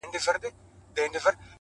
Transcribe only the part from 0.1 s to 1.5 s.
به راسې; جارو کړې ده بیمار کوڅه;